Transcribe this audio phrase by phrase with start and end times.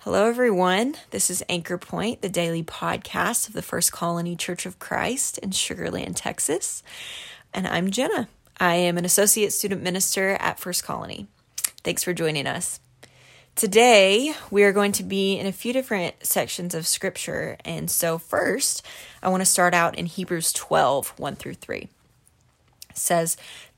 [0.00, 0.94] Hello, everyone.
[1.10, 5.50] This is Anchor Point, the daily podcast of the First Colony Church of Christ in
[5.50, 6.84] Sugar Land, Texas.
[7.52, 8.28] And I'm Jenna.
[8.60, 11.26] I am an associate student minister at First Colony.
[11.82, 12.78] Thanks for joining us.
[13.56, 17.56] Today, we are going to be in a few different sections of scripture.
[17.64, 18.86] And so, first,
[19.24, 21.88] I want to start out in Hebrews 12 1 through 3.
[22.90, 23.36] It says,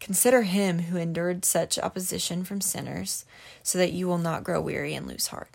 [0.00, 3.24] Consider him who endured such opposition from sinners,
[3.62, 5.50] so that you will not grow weary and lose heart.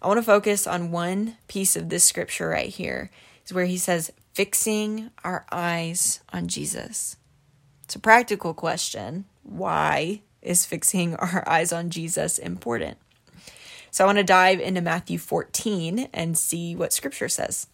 [0.00, 3.10] I want to focus on one piece of this scripture right here,
[3.44, 7.16] is where he says, fixing our eyes on Jesus.
[7.84, 9.24] It's a practical question.
[9.42, 12.98] Why is fixing our eyes on Jesus important?
[13.90, 17.66] So I want to dive into Matthew 14 and see what scripture says.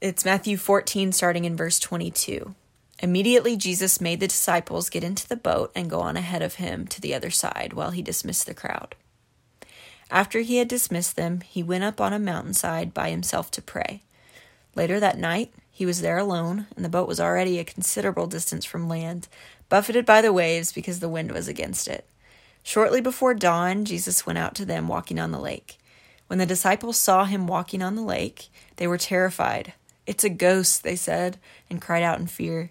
[0.00, 2.54] It's Matthew 14, starting in verse 22.
[3.02, 6.86] Immediately, Jesus made the disciples get into the boat and go on ahead of him
[6.86, 8.94] to the other side while he dismissed the crowd.
[10.08, 14.02] After he had dismissed them, he went up on a mountainside by himself to pray.
[14.76, 18.64] Later that night, he was there alone, and the boat was already a considerable distance
[18.64, 19.26] from land,
[19.68, 22.06] buffeted by the waves because the wind was against it.
[22.62, 25.78] Shortly before dawn, Jesus went out to them walking on the lake.
[26.28, 29.72] When the disciples saw him walking on the lake, they were terrified.
[30.06, 32.70] It's a ghost, they said, and cried out in fear.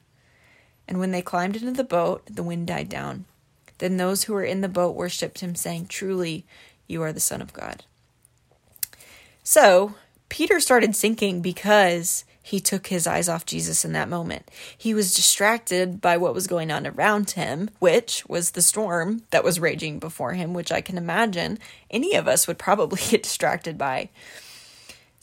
[0.87, 3.25] And when they climbed into the boat, the wind died down.
[3.77, 6.45] Then those who were in the boat worshipped him, saying, Truly,
[6.87, 7.83] you are the Son of God.
[9.43, 9.95] So,
[10.29, 14.49] Peter started sinking because he took his eyes off Jesus in that moment.
[14.77, 19.43] He was distracted by what was going on around him, which was the storm that
[19.43, 21.59] was raging before him, which I can imagine
[21.89, 24.09] any of us would probably get distracted by.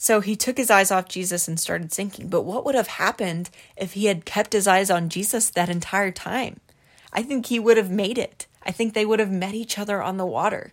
[0.01, 2.29] So he took his eyes off Jesus and started sinking.
[2.29, 6.09] But what would have happened if he had kept his eyes on Jesus that entire
[6.09, 6.61] time?
[7.11, 8.47] I think he would have made it.
[8.63, 10.71] I think they would have met each other on the water.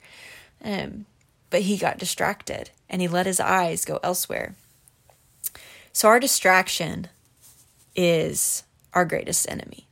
[0.62, 1.06] Um,
[1.50, 4.54] but he got distracted and he let his eyes go elsewhere.
[5.92, 7.08] So our distraction
[7.96, 8.62] is
[8.94, 9.88] our greatest enemy.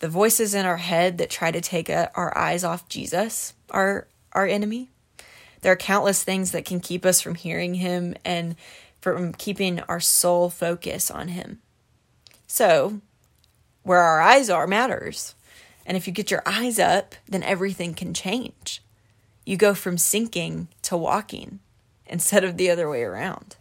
[0.00, 4.08] The voices in our head that try to take a, our eyes off Jesus are
[4.32, 4.90] our enemy.
[5.66, 8.54] There are countless things that can keep us from hearing Him and
[9.00, 11.58] from keeping our sole focus on Him.
[12.46, 13.00] So,
[13.82, 15.34] where our eyes are matters.
[15.84, 18.80] And if you get your eyes up, then everything can change.
[19.44, 21.58] You go from sinking to walking
[22.06, 23.56] instead of the other way around.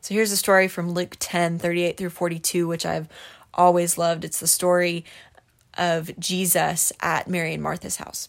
[0.00, 3.08] So here's a story from Luke 10 38 through 42, which I've
[3.52, 4.24] always loved.
[4.24, 5.04] It's the story
[5.76, 8.28] of Jesus at Mary and Martha's house.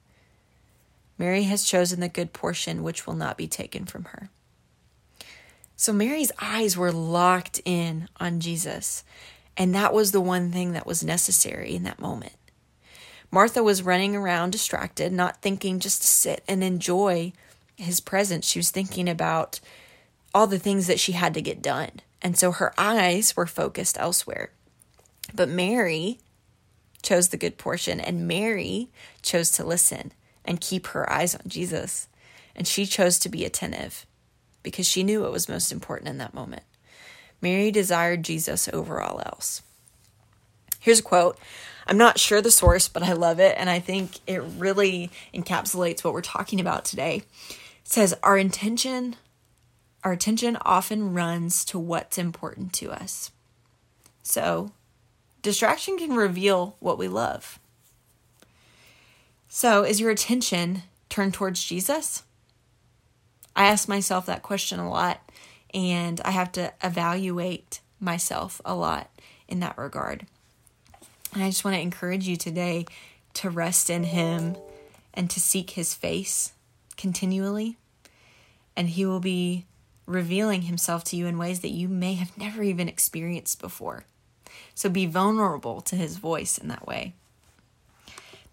[1.21, 4.31] Mary has chosen the good portion which will not be taken from her.
[5.75, 9.03] So Mary's eyes were locked in on Jesus,
[9.55, 12.33] and that was the one thing that was necessary in that moment.
[13.29, 17.33] Martha was running around distracted, not thinking just to sit and enjoy
[17.75, 18.47] his presence.
[18.47, 19.59] She was thinking about
[20.33, 22.01] all the things that she had to get done.
[22.23, 24.49] And so her eyes were focused elsewhere.
[25.35, 26.17] But Mary
[27.03, 28.89] chose the good portion, and Mary
[29.21, 30.13] chose to listen
[30.45, 32.07] and keep her eyes on Jesus.
[32.55, 34.05] And she chose to be attentive
[34.63, 36.63] because she knew what was most important in that moment.
[37.41, 39.61] Mary desired Jesus over all else.
[40.79, 41.39] Here's a quote.
[41.87, 43.55] I'm not sure the source, but I love it.
[43.57, 47.23] And I think it really encapsulates what we're talking about today.
[47.49, 49.15] It says, Our intention
[50.03, 53.31] our attention often runs to what's important to us.
[54.23, 54.71] So,
[55.41, 57.59] distraction can reveal what we love.
[59.53, 62.23] So, is your attention turned towards Jesus?
[63.53, 65.29] I ask myself that question a lot,
[65.73, 69.11] and I have to evaluate myself a lot
[69.49, 70.25] in that regard.
[71.33, 72.85] And I just want to encourage you today
[73.33, 74.55] to rest in Him
[75.13, 76.53] and to seek His face
[76.95, 77.75] continually.
[78.77, 79.65] And He will be
[80.05, 84.05] revealing Himself to you in ways that you may have never even experienced before.
[84.73, 87.15] So be vulnerable to His voice in that way.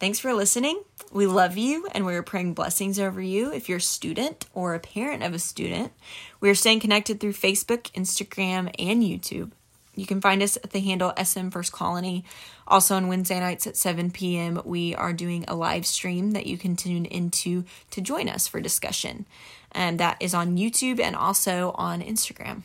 [0.01, 0.81] Thanks for listening.
[1.11, 3.53] We love you and we're praying blessings over you.
[3.53, 5.93] If you're a student or a parent of a student,
[6.41, 9.51] we are staying connected through Facebook, Instagram, and YouTube.
[9.97, 12.25] You can find us at the handle SM First Colony.
[12.69, 16.57] Also on Wednesday nights at 7 p.m., we are doing a live stream that you
[16.57, 19.27] can tune into to join us for discussion.
[19.73, 22.63] And that is on YouTube and also on Instagram.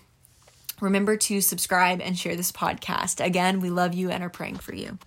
[0.80, 3.26] Remember to subscribe and share this podcast.
[3.26, 5.00] Again, we love you and are praying for you.